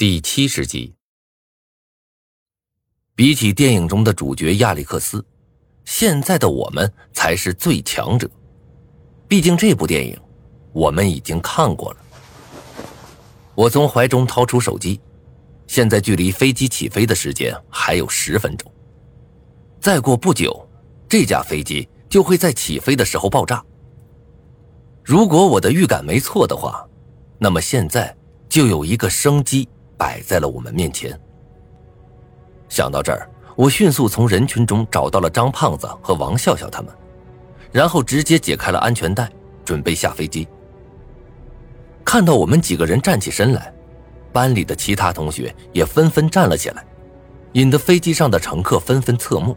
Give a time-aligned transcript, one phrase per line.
[0.00, 0.94] 第七十集。
[3.14, 5.22] 比起电影中的主角亚历克斯，
[5.84, 8.26] 现在的我们才是最强者。
[9.28, 10.18] 毕竟这部电影，
[10.72, 11.98] 我们已经看过了。
[13.54, 14.98] 我从怀中掏出手机，
[15.66, 18.72] 现在距离飞机起飞的时间还有十分钟。
[19.82, 20.66] 再过不久，
[21.10, 23.62] 这架飞机就会在起飞的时候爆炸。
[25.04, 26.88] 如果我的预感没错的话，
[27.36, 28.16] 那么现在
[28.48, 29.68] 就有一个生机。
[30.00, 31.20] 摆在了我们面前。
[32.70, 36.90] 想到这儿，我迅速从人群中找到了张胖子和王笑笑他们，
[37.70, 39.30] 然后直接解开了安全带，
[39.62, 40.48] 准备下飞机。
[42.02, 43.70] 看到我们几个人站起身来，
[44.32, 46.82] 班里的其他同学也纷纷站了起来，
[47.52, 49.54] 引得飞机上的乘客纷纷侧目。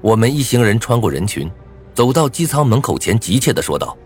[0.00, 1.48] 我们一行人穿过人群，
[1.94, 3.96] 走到机舱门口前，急切的说道：“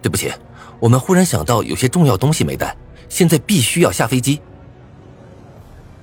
[0.00, 0.32] 对不起，
[0.78, 2.76] 我们忽然想到有些重要东西没带。”
[3.08, 4.40] 现在必须要下飞机。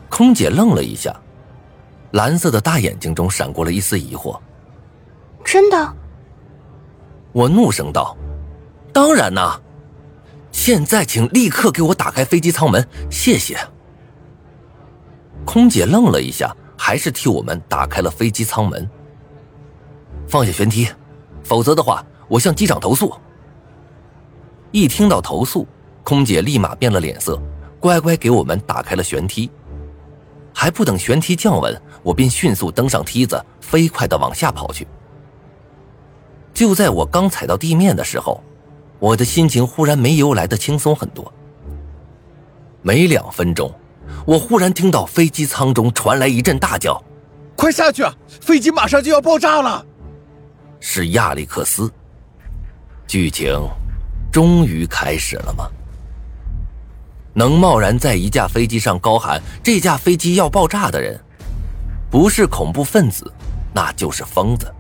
[0.10, 1.16] 空姐愣了一下，
[2.12, 4.40] 蓝色的大眼睛中闪过了一丝疑惑。
[5.44, 5.96] 真的？
[7.32, 8.16] 我怒声道
[8.94, 9.60] ：“当然呐！
[10.52, 13.58] 现在请立刻给我打开飞机舱门，谢谢。”
[15.44, 18.88] 空姐愣了一下，还是替我们打开了飞机舱门。
[20.28, 20.88] 放下舷梯，
[21.44, 23.12] 否则的话，我向机长投诉。
[24.72, 25.68] 一听到投诉。
[26.04, 27.42] 空姐立马变了脸色，
[27.80, 29.50] 乖乖给我们打开了舷梯。
[30.54, 34.88] 还不等舷梯降稳，我便迅速登上梯子，飞快的往下跑去。
[36.54, 38.44] 就在我刚踩到地面的时候，
[39.00, 41.34] 我的心情忽然没由来的轻松很多。
[42.82, 43.74] 没两分钟，
[44.26, 47.02] 我忽然听到飞机舱中传来一阵大叫
[47.56, 48.14] ：“快下去啊！
[48.42, 49.84] 飞机马上就要爆炸了！”
[50.80, 51.92] 是亚历克斯。
[53.08, 53.58] 剧情
[54.32, 55.68] 终于开始了吗？
[57.34, 61.20] 能贸然在一架飞机上高喊“这架飞机要爆炸”的人，
[62.12, 63.32] 不是恐怖分子，
[63.74, 64.72] 那就是疯子。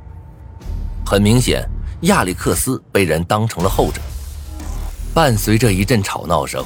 [1.05, 1.67] 很明显，
[2.02, 3.99] 亚历克斯被人当成了后者。
[5.15, 6.63] 伴随着一阵吵闹声，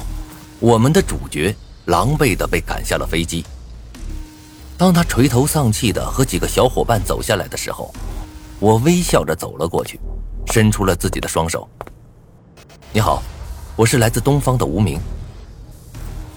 [0.60, 1.54] 我们的主角
[1.86, 3.44] 狼狈的被赶下了飞机。
[4.76, 7.92] 当他垂头丧气的和几个小伙伴走下来的时候，
[8.60, 9.98] 我微笑着走了过去，
[10.46, 11.68] 伸出了自己的双手
[12.92, 13.22] ：“你好，
[13.74, 15.00] 我是来自东方的无名。”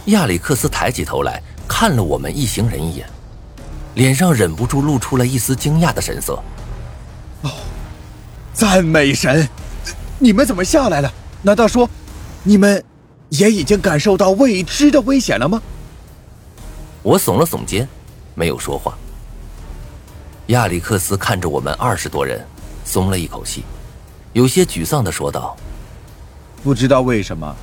[0.05, 3.07] 亚里克斯抬起头来看了我们一行人一眼，
[3.93, 6.41] 脸上忍不住露出了一丝惊讶的神色。
[7.43, 7.51] 哦，
[8.53, 9.47] 赞美神！
[10.17, 11.13] 你们怎么下来了？
[11.43, 11.87] 难道说，
[12.43, 12.83] 你们
[13.29, 15.61] 也已经感受到未知的危险了吗？
[17.03, 17.87] 我耸了耸肩，
[18.33, 18.97] 没有说话。
[20.47, 22.45] 亚里克斯看着我们二十多人，
[22.83, 23.63] 松了一口气，
[24.33, 25.55] 有些沮丧的说道
[26.63, 27.55] ：“不知道为什么，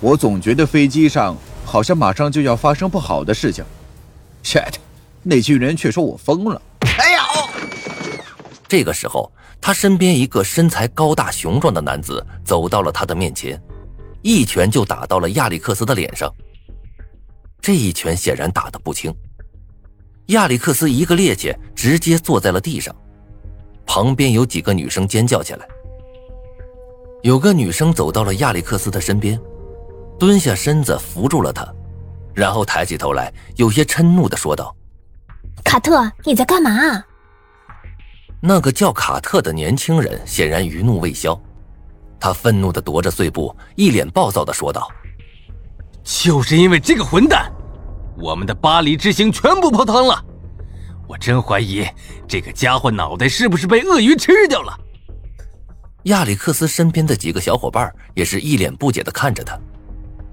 [0.00, 1.36] 我总觉得飞机上……”
[1.70, 3.64] 好像马上就要发生不好的事情
[4.42, 4.74] ，shit！
[5.22, 6.60] 那群人却说我疯了。
[6.80, 7.48] 哎呦！
[8.66, 13.56] 这个时候，他身边一个身材高大雄壮的男子走到了他的面前，
[14.20, 16.28] 一拳就打到了亚历克斯的脸上。
[17.60, 19.14] 这一拳显然打得不轻，
[20.26, 22.92] 亚历克斯一个趔趄，直接坐在了地上。
[23.86, 25.68] 旁边有几个女生尖叫起来，
[27.22, 29.40] 有个女生走到了亚历克斯的身边。
[30.20, 31.66] 蹲下身子扶住了他，
[32.34, 34.76] 然后抬起头来，有些嗔怒的说道
[35.64, 36.70] ：“卡特，你在干嘛？”
[38.38, 41.40] 那个叫卡特的年轻人显然余怒未消，
[42.20, 44.86] 他愤怒的踱着碎步，一脸暴躁的说道
[46.04, 47.50] ：“就是因为这个混蛋，
[48.18, 50.22] 我们的巴黎之行全部泡汤了。
[51.08, 51.82] 我真怀疑
[52.28, 54.78] 这个家伙脑袋是不是被鳄鱼吃掉了。”
[56.04, 59.58] 亚历克斯身边的几个小伙伴也是一脸不解的看着他。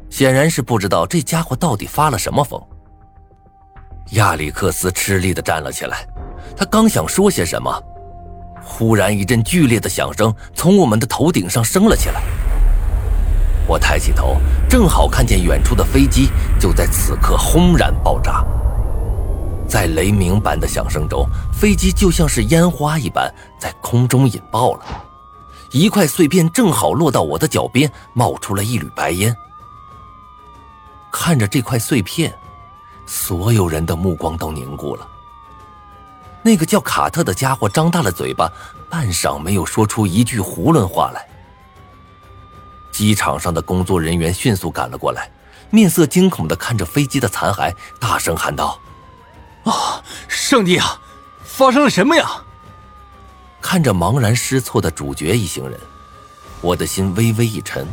[0.10, 2.62] 显然是不知道这家伙到底发了什么疯。
[4.12, 6.08] 亚历克斯吃力的站了起来，
[6.56, 7.70] 他刚想说些什么，
[8.64, 12.22] 忽然一阵剧烈的响声从我们的头顶上升了起来。
[13.68, 14.38] 我抬起头，
[14.70, 18.46] 正好看见远处的飞机就在此刻轰然爆炸。
[19.68, 23.30] 在雷鸣般的响声中，飞机就像是烟花一般
[23.60, 24.86] 在空中引爆了，
[25.74, 29.36] 一块碎片正好落到我的脚边，冒出了一缕白烟。
[31.12, 32.34] 看着这块碎片，
[33.06, 35.08] 所有人的目光都凝固了。
[36.44, 38.52] 那个叫卡特的家伙张大了嘴巴，
[38.90, 41.28] 半晌没有说出一句囫囵话来。
[42.92, 45.30] 机场上的工作人员迅速赶了过来，
[45.70, 48.80] 面色惊恐的看着飞机的残骸，大声喊道
[49.66, 51.00] ：“啊，上帝啊，
[51.44, 52.44] 发生了什么呀？”
[53.62, 55.78] 看着茫然失措的主角一行人，
[56.62, 57.86] 我的心微微一沉。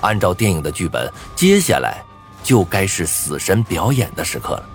[0.00, 2.02] 按照电影的剧本，接下来
[2.42, 4.68] 就该是死神表演的时刻了。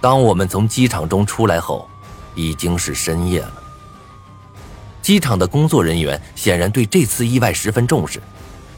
[0.00, 1.88] 当我们从机场中出来后，
[2.34, 3.52] 已经是深夜了。
[5.02, 8.20] 机场的工作人员显然对这次意外十分重视，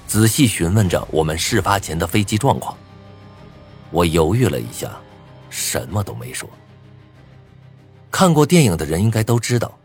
[0.07, 2.77] 仔细询问着我们事发前的飞机状况。
[3.91, 4.91] 我犹豫了一下，
[5.51, 6.49] 什么都没说。
[8.11, 9.79] 看过电影的人应该都知道，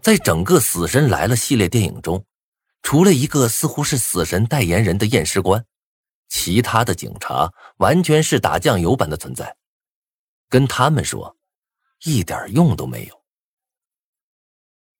[0.00, 2.24] 在整个《死神来了》系列电影中，
[2.82, 5.64] 除了一个似乎是死神代言人的验尸官，
[6.28, 9.56] 其他的警察完全是打酱油般的存在，
[10.48, 11.36] 跟他们说，
[12.04, 13.22] 一点用都没有。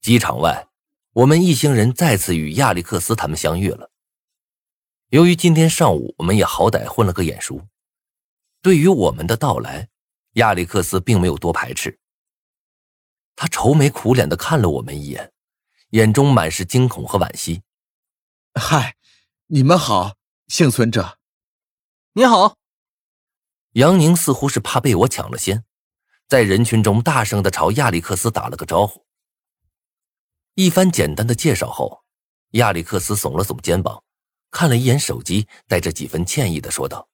[0.01, 0.69] 机场外。
[1.15, 3.91] 我们一行人再次与亚历克斯他们相遇了。
[5.11, 7.67] 由于今天上午我们也好歹混了个眼熟，
[8.63, 9.91] 对于我们的到来，
[10.37, 11.99] 亚历克斯并没有多排斥。
[13.37, 15.35] 他愁眉苦脸的看了我们一眼，
[15.91, 17.63] 眼中满是惊恐和惋惜。
[18.55, 18.97] “嗨，
[19.47, 20.17] 你们好，
[20.49, 21.19] 幸存者。
[22.15, 22.57] ”“你好。”
[23.73, 25.65] 杨宁似乎是怕被我抢了先，
[26.29, 29.07] 在人群中大声的朝亚历克斯打了个招呼。
[30.55, 32.05] 一番简单的介绍后，
[32.51, 34.05] 亚历克斯耸了耸肩膀，
[34.51, 37.09] 看了一眼手机，带着几分歉意的说道：“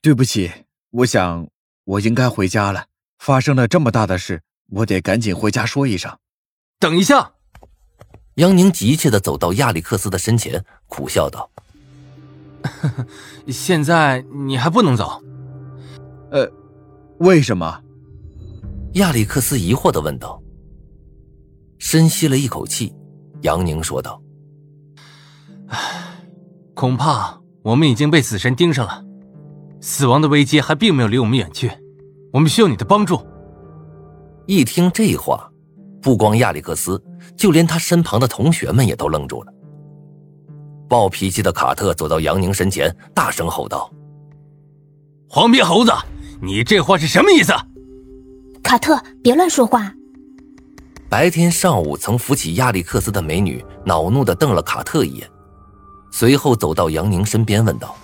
[0.00, 0.50] 对不起，
[0.88, 1.50] 我想
[1.84, 2.86] 我应该回家了。
[3.18, 6.18] 发生了这么大的事，我得赶紧回家说一声。”
[6.80, 7.34] 等一下，
[8.36, 11.50] 杨宁急切的走到亚历克斯的身前，苦笑道
[13.48, 15.22] ：“现在你还不能走。
[16.30, 16.46] ”“呃，
[17.18, 17.80] 为什么？”
[18.94, 20.40] 亚历克斯疑惑的问道。
[21.78, 22.94] 深吸了一口气，
[23.40, 24.20] 杨宁说道
[25.68, 25.78] ：“唉，
[26.74, 29.02] 恐怕我们已经被死神盯上了，
[29.80, 31.70] 死亡的危机还并没有离我们远去，
[32.32, 33.26] 我们需要你的帮助。”
[34.46, 35.50] 一听这话，
[36.00, 37.02] 不光亚历克斯，
[37.36, 39.52] 就连他身旁的同学们也都愣住了。
[40.88, 43.90] 暴脾气的卡特走到杨宁身前，大声吼道
[45.28, 45.92] ：“黄皮猴子，
[46.40, 47.52] 你这话是什么意思？”
[48.62, 49.92] 卡特，别乱说话。
[51.08, 55.28] 白天上午曾扶起亚历克斯的美女恼怒的瞪了卡特一眼，
[56.12, 57.96] 随后走到杨宁身边问道：“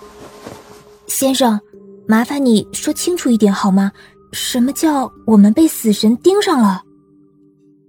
[1.07, 1.59] 先生，
[2.07, 3.91] 麻烦你说清楚一点好吗？
[4.31, 6.83] 什么叫我们被死神盯上了？”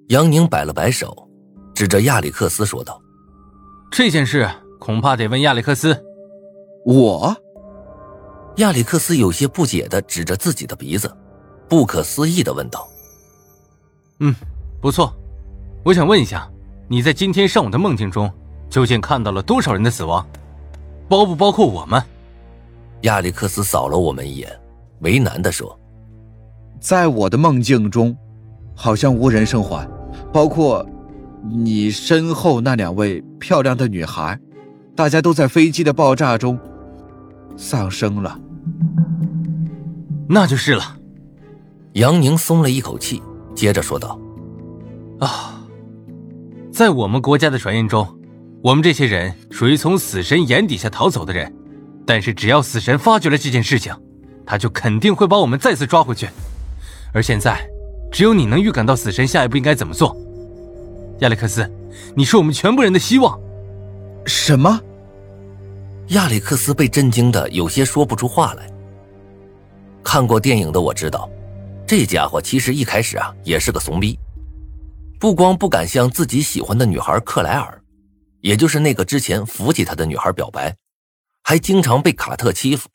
[0.08, 1.28] 杨宁摆了摆手，
[1.74, 3.00] 指着亚历克斯说道
[3.90, 4.48] ：“这件事
[4.78, 5.98] 恐怕得问亚历克斯。”
[6.84, 7.34] 我，
[8.56, 11.10] 亚历克斯有些不解的指着自己的鼻子，
[11.68, 12.86] 不可思议的问道
[14.20, 14.34] ：“嗯。”
[14.82, 15.10] 不错，
[15.82, 16.46] 我想问一下，
[16.88, 18.30] 你在今天上午的梦境中
[18.68, 20.26] 究竟看到了多少人的死亡，
[21.08, 22.02] 包不包括我们？
[23.00, 24.60] 亚历克斯扫了我们一眼，
[25.00, 25.74] 为难的说
[26.78, 28.14] ：“在我的梦境中，
[28.76, 29.88] 好像无人生还，
[30.34, 30.84] 包括
[31.48, 34.36] 你身后那两位漂亮的女孩，
[34.96, 36.58] 大家都在飞机的爆炸中
[37.56, 38.36] 丧生了。”
[40.28, 40.96] 那就是了。
[41.92, 43.22] 杨宁松了一口气，
[43.54, 44.18] 接着说道。
[45.20, 45.64] 啊，
[46.72, 48.04] 在我们国家的传言中，
[48.60, 51.54] 我们这些人属于从死神眼底下逃走的人。
[52.04, 53.94] 但是只要死神发觉了这件事情，
[54.44, 56.28] 他就肯定会把我们再次抓回去。
[57.12, 57.64] 而现在，
[58.10, 60.16] 只有你能预感到死神下一步应该怎么做。
[61.20, 61.70] 亚历克斯，
[62.16, 63.38] 你是我们全部人的希望。
[64.26, 64.80] 什么？
[66.08, 68.68] 亚历克斯被震惊的有些说不出话来。
[70.02, 71.30] 看过电影的我知道，
[71.86, 74.18] 这家伙其实一开始啊也是个怂逼。
[75.20, 77.80] 不光不敢向自己喜欢的女孩克莱尔，
[78.40, 80.76] 也就是那个之前扶起他的女孩表白，
[81.42, 82.88] 还经常被卡特欺负。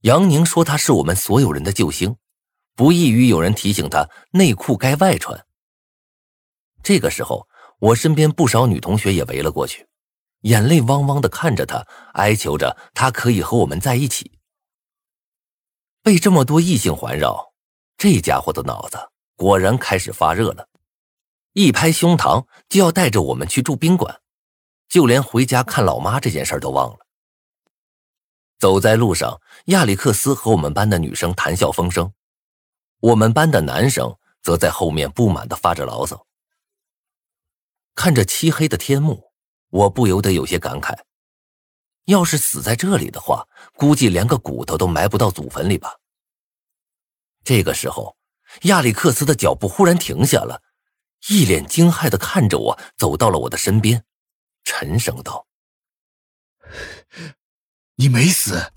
[0.00, 2.16] 杨宁说他是我们所有人的救星，
[2.74, 5.38] 不异于有人提醒他内裤该外穿。
[6.82, 7.48] 这个时候，
[7.78, 9.86] 我身边不少女同学也围了过去，
[10.42, 14.38] 眼泪汪汪的看着他，哀求着他可以和我们在一起。
[16.02, 17.52] 被这么多异性环绕，
[17.96, 18.98] 这家伙的脑子
[19.36, 20.68] 果然开始发热了。
[21.52, 24.20] 一拍胸膛就要带着我们去住宾馆，
[24.88, 26.98] 就连回家看老妈这件事都忘了。
[28.58, 32.12] 走在路上，亚历克斯和我们班的女生谈笑风生，
[33.00, 36.26] 我们班的男生则在后面不满的发着牢骚。
[37.94, 39.32] 看着漆黑的天幕，
[39.70, 40.98] 我不由得有些感慨：
[42.06, 43.46] 要是死在这里的话，
[43.76, 45.94] 估计连个骨头都埋不到祖坟里吧。
[47.44, 48.16] 这个时候，
[48.62, 50.62] 亚历克斯的脚步忽然停下了。
[51.28, 54.04] 一脸惊骇的看着我，走到了我的身边，
[54.64, 55.46] 沉声道
[57.94, 58.72] ：“你没死，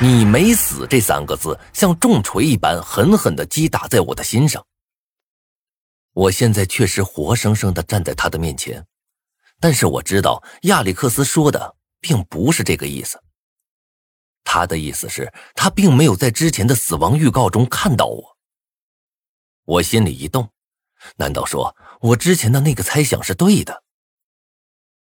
[0.00, 4.66] 你没死。”这三个字像重锤一般狠狠的击打在我的心上。
[6.16, 8.86] 我现在确实活生生的站在他的面前，
[9.60, 13.22] 但是我知道亚历克斯说的并不是这个意思。
[14.42, 18.38] 他的意思是，他并没有在之前的死亡预告中看到我。
[19.66, 20.48] 我心里一动，
[21.16, 23.82] 难道说我之前的那个猜想是对的？